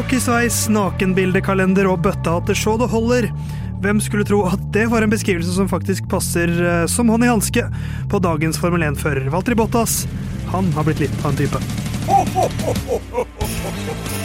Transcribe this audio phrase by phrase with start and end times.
[0.00, 3.26] Hockeysveis, nakenbildekalender og bøttehatter så det holder.
[3.84, 7.28] Hvem skulle tro at det var en beskrivelse som faktisk passer eh, som hånd i
[7.28, 7.66] hanske
[8.08, 10.06] på dagens Formel 1-fører Valtteri Bottas?
[10.54, 11.60] Han har blitt litt av en type.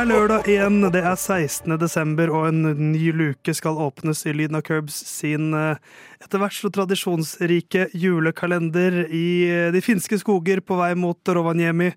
[0.00, 1.74] er lørdag igjen, det er 16.
[1.76, 5.80] desember, og en ny luke skal åpnes i Lyden av Curbs sin eh,
[6.24, 11.90] etter hvert så tradisjonsrike julekalender i eh, de finske skoger på vei mot Rovaniemi.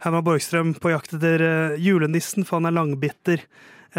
[0.00, 3.42] Herman Borgstrøm på jakt etter eh, julenissen, for han er langbitter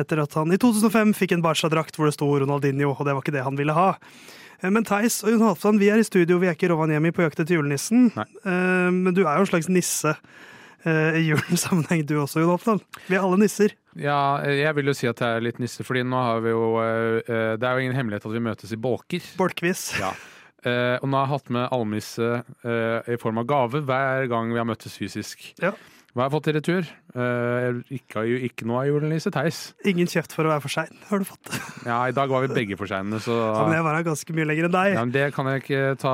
[0.02, 3.22] etter at han i 2005 fikk en Barca-drakt hvor det sto Ronaldinho, og det var
[3.22, 3.92] ikke det han ville ha.
[4.64, 7.28] Men Theis og Jon Halvdan, vi er i studio, vi er ikke i Rovaniemi på
[7.28, 8.10] jakt etter julenissen.
[8.16, 8.26] Nei.
[8.96, 10.16] Men du er jo en slags nisse
[10.90, 12.84] eh, i julens sammenheng, du også, Jon Halvdan.
[13.08, 13.76] Vi er alle nisser.
[14.00, 16.70] Ja, jeg vil jo si at jeg er litt nisse, fordi nå har vi jo
[16.82, 19.34] eh, eh, Det er jo ingen hemmelighet at vi møtes i bolker.
[19.40, 19.88] Bolkvis.
[20.02, 20.14] Ja.
[20.64, 24.54] Eh, og nå har jeg hatt med almisse eh, i form av gave hver gang
[24.54, 25.50] vi har møttes fysisk.
[25.62, 25.74] Ja.
[26.14, 26.90] Hva har jeg fått i retur?
[27.18, 29.62] Uh, ikke, ikke noe av julenisse Theis.
[29.90, 31.50] Ingen kjeft for å være for sein, har du fått.
[31.88, 34.36] Ja, i dag var vi begge for seine, så Ja, men jeg var her ganske
[34.38, 34.90] mye lenger enn deg.
[34.94, 36.14] ja, men Det kan jeg ikke ta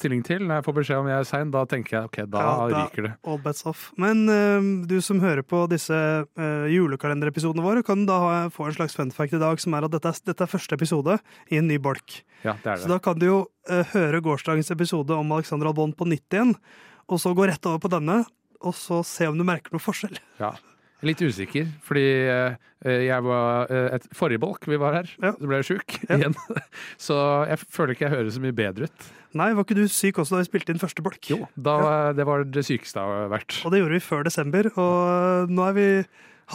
[0.00, 0.40] stilling til.
[0.48, 2.84] Når jeg får beskjed om jeg er sein, da tenker jeg ok, da Ja, da-
[2.86, 3.12] ryker det.
[3.28, 3.82] All bets off.
[4.00, 5.92] Men uh, du som hører på disse
[6.24, 9.84] uh, julekalenderepisodene våre, kan da ha, få en slags fun fact i dag, som er
[9.84, 11.18] at dette er, dette er første episode
[11.52, 12.22] i en ny bolk.
[12.40, 12.86] Ja, det er det.
[12.86, 16.56] Så da kan du jo uh, høre gårsdagens episode om Alexander Albon på nytt igjen,
[17.06, 18.22] og så gå rett over på denne,
[18.66, 20.18] og så se om du merker noe forskjell.
[20.42, 20.54] Ja.
[21.04, 22.54] Litt usikker, fordi eh,
[23.04, 25.34] jeg var eh, et Forrige bolk vi var her, Ja.
[25.36, 26.16] så ble jeg sjuk Ja.
[26.16, 26.34] igjen.
[27.06, 27.18] Så
[27.50, 29.10] jeg føler ikke jeg hører så mye bedre ut.
[29.36, 31.20] Nei, var ikke du syk også da vi spilte inn første bolk?
[31.28, 33.58] Jo, da, Det var det sykeste jeg har vært.
[33.68, 35.86] Og det gjorde vi før desember, og eh, nå er vi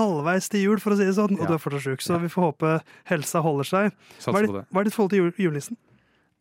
[0.02, 1.52] halvveis til jul, for å si det sånn, og Ja.
[1.52, 2.24] du er fortsatt sjuk, så Ja.
[2.26, 2.74] vi får håpe
[3.14, 3.92] helsa holder seg.
[4.26, 5.78] Hva er, ditt, hva er ditt forhold til jul, julenissen?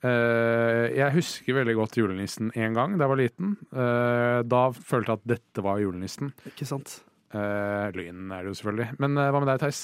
[0.01, 3.57] Eh, jeg husker veldig godt julenissen én gang da jeg var liten.
[3.69, 6.33] Eh, da følte jeg at dette var julenissen.
[6.49, 7.01] Ikke sant?
[7.31, 8.89] Uh, er det jo selvfølgelig.
[8.99, 9.83] Men eh, hva med deg, Theis?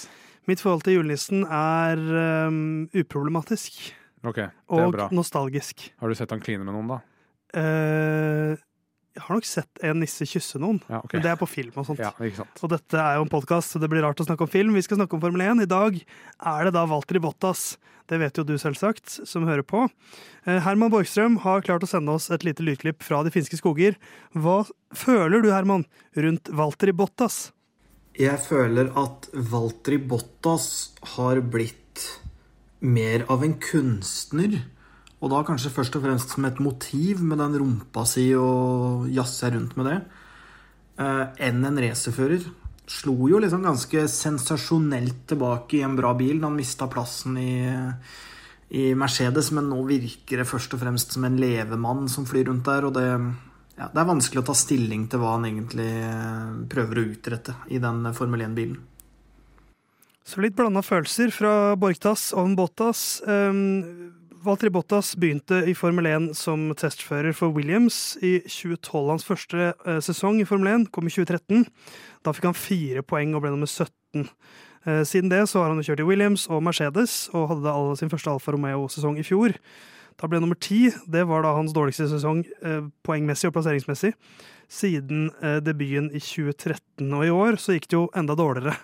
[0.51, 2.01] Mitt forhold til julenissen er
[2.49, 3.79] um, uproblematisk
[4.27, 5.07] Ok, det er og bra.
[5.15, 5.89] nostalgisk.
[6.01, 6.99] Har du sett han kline med noen, da?
[7.55, 8.59] Eh,
[9.17, 11.17] jeg har nok sett en nisse kysse noen, Ja, okay.
[11.17, 12.01] men det er på film og sånt.
[12.03, 12.61] Ja, ikke sant.
[12.61, 14.77] Og dette er jo en podkast, så det blir rart å snakke om film.
[14.77, 15.63] Vi skal snakke om Formel 1.
[15.65, 17.79] I dag er det da Walter Bottas.
[18.07, 19.87] Det vet jo du selvsagt, som hører på.
[20.47, 23.97] Eh, Herman Borgstrøm har klart å sende oss et lite lydklipp fra de finske skoger.
[24.37, 24.61] Hva
[24.95, 27.49] føler du, Herman, rundt Walter Bottas?
[28.21, 30.69] Jeg føler at Valtteri Bottas
[31.17, 32.05] har blitt
[32.85, 34.61] mer av en kunstner.
[35.25, 39.51] Og da kanskje først og fremst som et motiv med den rumpa si og jazze
[39.55, 39.99] rundt med det.
[40.99, 42.45] eh, enn en racerfører.
[42.87, 47.67] Slo jo liksom ganske sensasjonelt tilbake i en bra bil da han mista plassen i,
[48.71, 52.65] i Mercedes, men nå virker det først og fremst som en levemann som flyr rundt
[52.65, 53.09] der, og det
[53.77, 57.57] ja, det er vanskelig å ta stilling til hva han egentlig eh, prøver å utrette
[57.69, 58.79] i den Formel 1-bilen.
[60.27, 63.21] Så litt blanda følelser fra Borgtass om Bottas.
[63.29, 69.09] Um, Valtteri Bottas begynte i Formel 1 som testfører for Williams i 2012.
[69.09, 71.65] Hans første eh, sesong i Formel 1 kom i 2013.
[72.27, 74.29] Da fikk han fire poeng og ble nummer 17.
[74.87, 78.35] Eh, siden det så har han kjørt i Williams og Mercedes, og hadde sin første
[78.35, 79.57] Alfa Romeo-sesong i fjor.
[80.17, 80.89] Da ble nummer ti.
[81.13, 84.15] Det var da hans dårligste sesong eh, poengmessig og plasseringsmessig
[84.73, 87.07] siden eh, debuten i 2013.
[87.13, 88.75] Og i år så gikk det jo enda dårligere.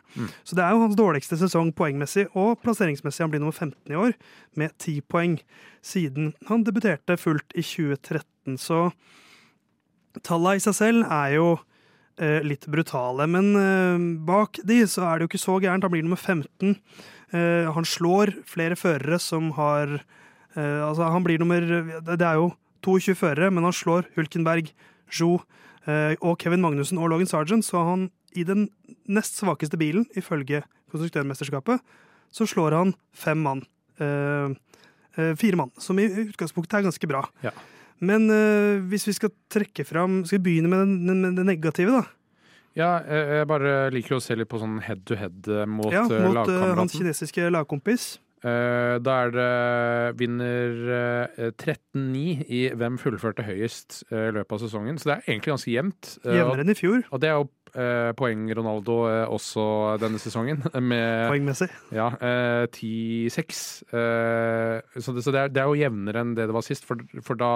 [0.46, 3.24] Så det er jo hans dårligste sesong poengmessig og plasseringsmessig.
[3.24, 4.14] Han blir nummer 15 i år,
[4.58, 5.40] med 10 poeng,
[5.82, 8.58] siden han debuterte fullt i 2013.
[8.60, 8.84] Så
[10.20, 11.48] tallene i seg selv er jo
[12.20, 13.26] eh, litt brutale.
[13.30, 15.88] Men eh, bak de så er det jo ikke så gærent.
[15.88, 16.76] Han blir nummer 15.
[17.32, 20.02] Eh, han slår flere førere som har
[20.56, 22.52] eh, Altså, han blir nummer Det er jo
[22.82, 24.72] 22 førere, men han slår Hulkenberg,
[25.12, 25.36] Jo
[25.86, 28.64] uh, og Kevin Magnussen og Logan Sargent, så han i den
[29.06, 31.78] nest svakeste bilen, ifølge konstruktørmesterskapet,
[32.32, 33.62] så slår han fem mann.
[34.00, 34.56] Uh,
[35.14, 37.22] eh, fire mann, som i utgangspunktet er ganske bra.
[37.44, 37.52] Ja.
[38.02, 42.00] Men eh, hvis vi skal trekke fram Skal vi begynne med, den, med det negative,
[42.00, 42.02] da?
[42.72, 46.06] Ja, jeg, bare liker å se litt på sånn head to head eh, mot, ja,
[46.08, 48.14] eh, mot eh, hans kinesiske lagkompis.
[48.42, 49.48] Eh, da er det
[50.18, 54.98] vinner eh, 13-9 i hvem fullførte høyest eh, i løpet av sesongen.
[54.98, 56.14] Så det er egentlig ganske jevnt.
[56.24, 57.46] Eh, Jevnere enn i fjor, og det er jo
[57.78, 59.64] eh, poeng Ronaldo eh, også
[60.02, 61.70] denne sesongen, med poengmessig.
[61.94, 63.64] ja, eh, 10-6.
[63.94, 66.88] Eh, så det, så det, er, det er jo jevnere enn det det var sist,
[66.88, 67.54] for, for da,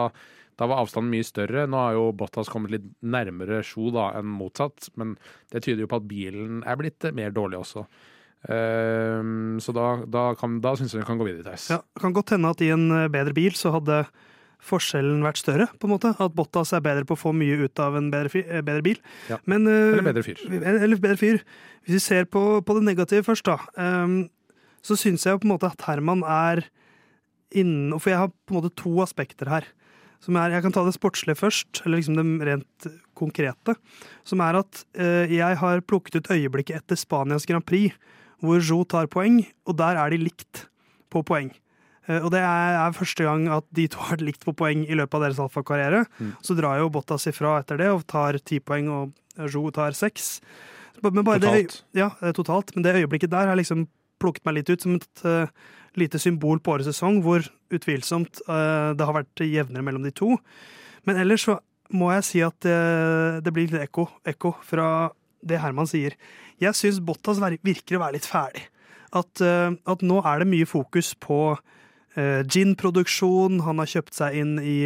[0.57, 1.67] da var avstanden mye større.
[1.67, 5.19] Nå har jo Bottas kommet litt nærmere Sjo da enn motsatt, men
[5.51, 7.89] det tyder jo på at bilen er blitt eh, mer dårlig også.
[8.53, 11.69] Ehm, så da, da, kan- da syns jeg den kan gå videre, Theis.
[11.73, 14.05] Ja, det kan godt hende at i en eh, bedre bil så hadde
[14.67, 16.13] forskjellen vært større, på en måte.
[16.23, 18.83] At Bottas er bedre på å få mye ut av en bedre, fi- eh, bedre
[18.87, 18.99] bil.
[19.31, 19.39] Ja.
[19.47, 20.41] Men, eh, Eller bedre fyr.
[20.51, 21.43] Eller bedre fyr.
[21.87, 24.29] Hvis vi ser på, på det negative først, da, um,
[24.83, 26.65] så syns jeg på en måte at Herman er
[27.57, 29.65] innen For jeg har på en måte to aspekter her.
[30.21, 33.77] Som er, jeg kan ta det sportslige først, eller liksom det rent konkrete.
[34.27, 37.95] Som er at uh, jeg har plukket ut øyeblikket etter Spanias Grand Prix,
[38.45, 40.67] hvor Jo tar poeng, og der er de likt
[41.13, 41.51] på poeng.
[42.07, 44.99] Eh, og det er, første gang at de to har vært likt på poeng i
[44.99, 46.05] løpet av deres alfakarriere.
[46.19, 46.33] Mm.
[46.45, 50.41] Så drar jo Bottas ifra etter det og tar ti poeng, og Jo tar seks.
[51.03, 51.83] Men bare det- Totalt.
[51.93, 52.75] ja, eh, totalt.
[52.75, 53.87] Men det øyeblikket der har liksom
[54.19, 55.47] plukket meg litt ut som et uh,
[55.95, 60.39] lite symbol på årets sesong, hvor utvilsomt uh, det har vært jevnere mellom de to.
[61.05, 61.59] Men ellers så
[61.93, 65.11] må jeg si at uh, det blir litt ekko, ekko fra
[65.49, 66.17] det Herman sier.
[66.63, 68.67] Jeg syns Bottas virker å være litt ferdig.
[69.17, 74.37] At, eh, at nå er det mye fokus på uh, gin-produksjon, han har kjøpt seg
[74.41, 74.79] inn i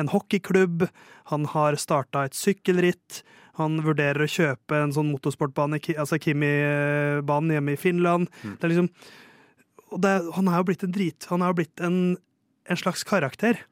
[0.00, 0.88] en hockeyklubb,
[1.32, 3.22] han har starta et sykkelritt,
[3.58, 8.30] han vurderer å kjøpe en sånn motorsportbane, altså Kimi-banen hjemme i Finland.
[8.44, 8.92] Det er liksom
[9.98, 11.26] det, Han er jo blitt en drit...
[11.30, 11.98] Han er jo blitt en,
[12.68, 13.62] en slags karakter.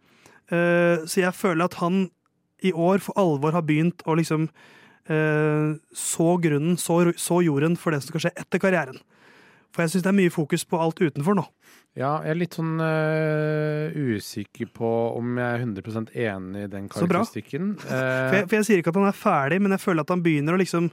[0.51, 2.07] Uh, så jeg føler at han
[2.65, 4.49] i år for alvor har begynt å liksom
[5.06, 8.99] så grunnen, så, så jorden for det som skal skje etter karrieren.
[9.75, 11.44] For jeg syns det er mye fokus på alt utenfor nå.
[11.97, 16.91] Ja, jeg er litt sånn uh, usikker på om jeg er 100% enig i den
[16.93, 17.23] Så bra.
[17.23, 17.70] karakteristikken.
[17.81, 20.12] For Eh, jeg, for jeg sier ikke at han er ferdig, men jeg føler at
[20.12, 20.91] han begynner å liksom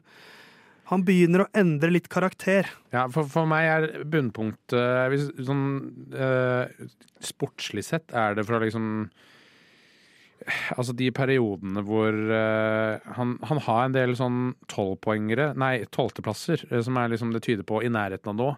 [0.92, 2.68] Han begynner å endre litt karakter.
[2.92, 5.64] ja, for, for meg er bunnpunktet uh, sånn
[6.12, 6.68] uh,
[7.24, 9.08] Sportslig sett er det fra liksom
[10.78, 16.82] Altså de periodene hvor uh, han, han har en del sånn tolvpoengere, nei, tolvteplasser, øh,
[16.86, 18.50] som er liksom det tyder på i nærheten av nå.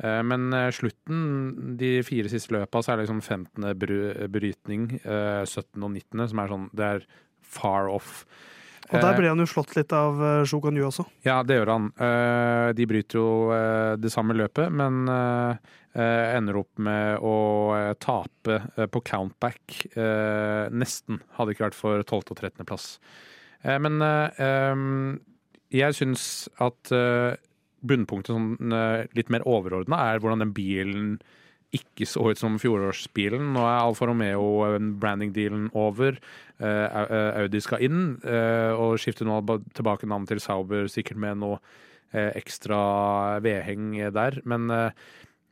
[0.00, 3.66] Uh, Men eh, slutten, de fire siste løpa, så er det liksom 15.
[3.78, 5.82] bry- brytning, uh, 17.
[5.82, 7.04] og 19., som er sånn Det er
[7.44, 8.24] far off.
[8.90, 11.04] Og der Eh, ble han jo slått litt av uh, Shogun Yu også.
[11.26, 11.90] Ja, det gjør han.
[12.00, 15.56] Eh, De bryter jo eh, det samme løpet, men eh,
[15.94, 17.34] eh, ender opp med å
[17.76, 19.84] eh, tape eh, på countback.
[19.94, 21.20] eh, Nesten.
[21.38, 22.32] Hadde ikke vært for 12.
[22.34, 22.66] og 13.
[22.66, 22.88] plass.
[23.62, 25.18] Eh, Men eh,
[25.70, 27.36] jeg syns at eh,
[27.86, 31.12] bunnpunktet sånn eh, litt mer overordna er hvordan den bilen
[31.76, 33.52] ikke så ut som fjorårsbilen.
[33.54, 36.18] Nå er Alfa Romeo eh, over.
[36.58, 36.98] Eh,
[37.40, 39.38] Audi skal inn, eh, og skifter nå
[39.76, 41.60] tilbake navn til Sauber, sikkert med noe
[42.12, 44.40] eh, ekstra vedheng der.
[44.44, 44.90] Men eh,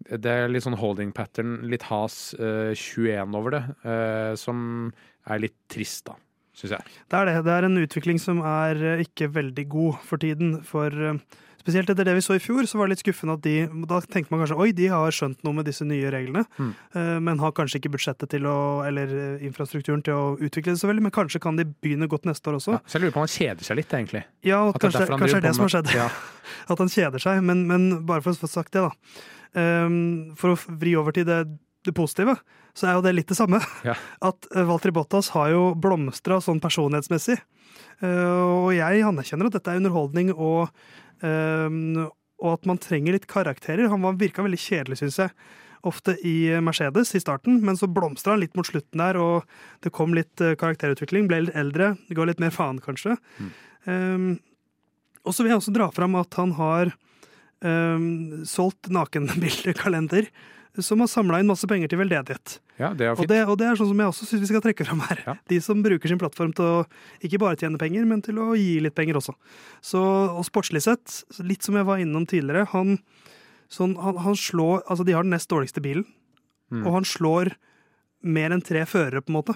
[0.09, 4.91] det er litt sånn holding pattern, litt has eh, 21 over det, eh, som
[5.29, 6.19] er litt trist, da,
[6.59, 6.97] Synes jeg.
[7.07, 7.37] Det er det.
[7.47, 10.57] Det er en utvikling som er eh, ikke veldig god for tiden.
[10.67, 11.21] For eh,
[11.69, 13.99] spesielt etter det vi så i fjor, så var det litt skuffende at de Da
[14.01, 16.71] tenkte man kanskje oi, de har skjønt noe med disse nye reglene, Mm.
[16.97, 18.57] eh, men har kanskje ikke budsjettet til å
[18.89, 21.03] Eller eh, infrastrukturen til å utvikle det så veldig.
[21.05, 22.73] Men kanskje kan de begynne godt neste år også.
[22.79, 24.25] Ja, så jeg lurer på om han kjeder seg litt, egentlig.
[24.43, 25.93] Ja, og At kanskje, det er kanskje det som har skjedd.
[25.95, 26.09] Ja.
[26.73, 27.43] At han kjeder seg.
[27.45, 28.93] Men, men bare for å få sagt det, da.
[29.59, 31.43] Um, for å vri over til det,
[31.85, 32.35] det positive,
[32.77, 33.61] så er jo det litt det samme.
[33.89, 33.95] Ja.
[34.23, 37.39] At Walter Bottas har jo blomstra sånn personlighetsmessig.
[37.99, 40.69] Eh, og jeg anerkjenner at dette er underholdning, og,
[41.27, 43.89] og at man trenger litt karakterer.
[43.91, 45.31] Han var- virka veldig kjedelig, syns jeg.
[45.85, 49.45] Ofte i Mercedes i starten, men så blomstra han litt mot slutten der, og
[49.83, 51.29] det kom litt eh, karakterutvikling.
[51.29, 53.17] Ble litt eldre, ga litt mer faen, kanskje.
[53.87, 54.41] Ehm,
[55.25, 56.93] og så vil jeg også dra fram at han har
[57.63, 60.29] um, solgt nakenbildekalender
[60.85, 62.59] som har samla inn masse penger til veldedighet.
[62.79, 63.29] ja, det er Og fint.
[63.29, 65.23] det, og det er sånn som jeg også syns vi skal trekke fram her.
[65.27, 65.35] Ja.
[65.49, 66.87] De som bruker sin plattform til å
[67.25, 69.35] ikke bare tjene penger, men til å gi litt penger også.
[69.83, 69.99] Så,
[70.37, 72.99] og sportslig sett, litt som jeg var innom tidligere, han,
[73.69, 76.05] sånn, han, han slår Altså, de har den nest dårligste bilen,
[76.71, 76.83] Mm.
[76.87, 77.49] og han slår
[78.29, 79.55] mer enn tre førere, på en måte,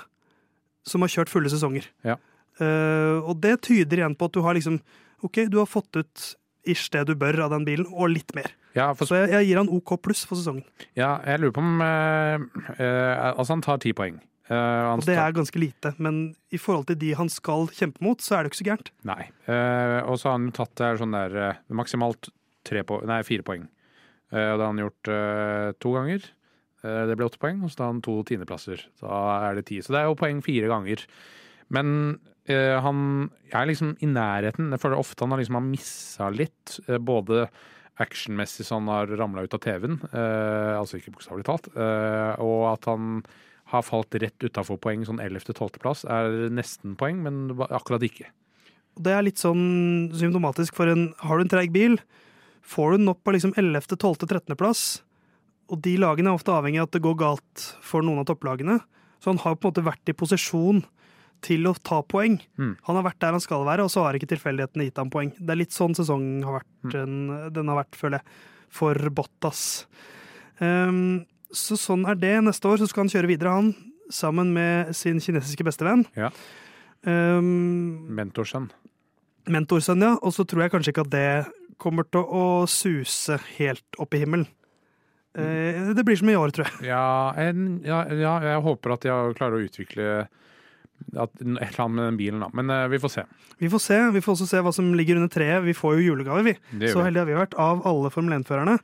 [0.82, 1.84] som har kjørt fulle sesonger.
[2.02, 2.16] Ja.
[2.60, 4.78] Uh, og det tyder igjen på at du har liksom
[5.22, 6.22] OK, du har fått ut
[6.68, 8.50] ish det du bør av den bilen, og litt mer.
[8.76, 10.64] Ja, for Så jeg, jeg gir han OK pluss for sesongen.
[10.98, 12.44] Ja, jeg lurer på om eh,
[12.78, 14.20] eh, Altså, han tar ti poeng.
[14.50, 18.20] Uh, Og det er ganske lite, men i forhold til de han skal kjempe mot,
[18.20, 18.90] så er det ikke så gærent.
[19.08, 19.22] Nei.
[20.04, 21.36] Og så har han tatt det sånn der
[21.72, 22.28] maksimalt
[22.66, 23.64] tre po nei, fire poeng.
[24.34, 25.10] Og det har han gjort
[25.80, 26.26] to ganger.
[26.82, 28.82] Det ble åtte poeng, og så tar han to tiendeplasser.
[29.00, 29.80] Da er det ti.
[29.80, 31.06] Så det er jo poeng fire ganger.
[31.72, 32.18] Men
[32.50, 34.72] eh, han er liksom i nærheten.
[34.74, 36.80] Jeg føler ofte han har liksom missa litt.
[36.88, 37.46] eh, både
[38.00, 42.72] actionmessig så han har ramla ut av TV-en, eh, altså ikke bokstavelig talt, eh, og
[42.72, 43.22] at han
[43.72, 48.28] har falt rett utafor poeng, sånn 11.-12.-plass, er nesten poeng, men akkurat ikke.
[49.00, 51.96] Det er litt sånn symptomatisk for en Har du en treig bil,
[52.60, 54.56] får du den opp på liksom 11., 12., 13.
[54.56, 55.02] plass,
[55.72, 58.80] og de lagene er ofte avhengig av at det går galt for noen av topplagene,
[59.22, 60.82] så han har på en måte vært i posisjon
[61.44, 62.38] til å ta poeng.
[62.60, 62.72] Mm.
[62.88, 65.32] Han har vært der han skal være, og så har ikke tilfeldighetene gitt ham poeng.
[65.38, 67.16] Det er litt sånn sesongen har vært, den,
[67.54, 68.40] den har vært, føler jeg,
[68.72, 69.64] for Bottas.
[70.62, 72.36] Um, så sånn er det.
[72.46, 73.72] Neste år så skal han kjøre videre, han,
[74.12, 76.06] sammen med sin kinesiske bestevenn.
[76.18, 76.30] Ja.
[77.02, 78.70] Um, Mentorsønn.
[79.50, 80.16] mentorsønn, ja.
[80.22, 81.28] Og så tror jeg kanskje ikke at det
[81.82, 84.46] kommer til å suse helt opp i himmelen.
[85.32, 86.90] Eh, det blir som i år, tror jeg.
[86.90, 90.08] Ja, en, ja, ja, jeg håper at jeg klarer å utvikle
[91.16, 92.48] at, et eller annet med den bilen, da.
[92.58, 93.24] Men uh, vi får se.
[93.62, 93.98] Vi får se.
[94.16, 95.64] Vi får også se hva som ligger under treet.
[95.66, 96.54] Vi får jo julegaver, vi.
[96.70, 97.06] Det Så vi.
[97.08, 98.78] heldige har vi vært av alle Formel 1-førerne.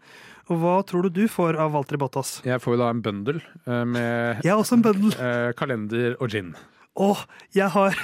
[0.49, 2.39] Og hva tror du du får av Walter Bottas?
[2.47, 5.13] Jeg får jo da en bundle uh, med Jeg har også en bøndel.
[5.21, 6.55] Uh, kalender og gin.
[6.99, 7.13] Å,
[7.55, 7.95] jeg har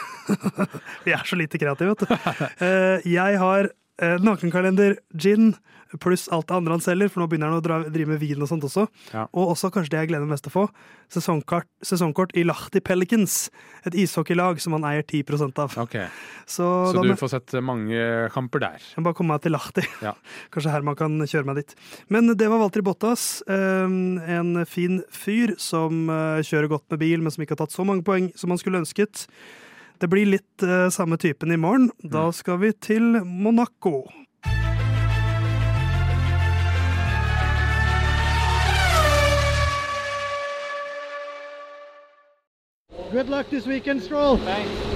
[1.06, 2.12] Vi er så lite kreative, vet du.
[2.64, 5.55] Eh, Jeg har eh, nakenkalender, gin,
[6.03, 8.41] pluss alt det andre han selger, for nå begynner han å dra, drive med vin
[8.43, 8.89] og sånt også.
[9.13, 9.29] Ja.
[9.31, 10.65] Og også kanskje det jeg gleder meg mest til å få,
[11.15, 13.37] sesongkort, sesongkort i Lahti Pelicans,
[13.87, 15.77] et ishockeylag som han eier 10 av.
[15.79, 15.95] Ok,
[16.51, 18.83] Så, Så du må får sett mange kamper der.
[18.97, 19.87] jeg bare komme meg til Lahti.
[20.03, 20.17] Ja.
[20.55, 21.77] Kanskje Herman kan kjøre meg dit.
[22.11, 23.43] Men det var Walter Bottas.
[23.47, 23.87] eh,
[24.35, 27.87] En fin fyr som eh, kjører godt med bil, men som ikke har tatt så
[27.87, 29.29] mange poeng som han skulle ønsket.
[30.05, 31.87] Det blir litt eh, samme typen i morgen.
[31.97, 34.03] Da skal vi til Monaco.
[43.13, 44.37] Good luck this weekend, Stroll.
[44.37, 44.94] Thanks.